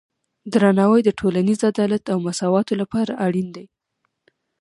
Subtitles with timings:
[0.53, 3.65] درناوی د ټولنیز عدالت او مساواتو لپاره اړین دی.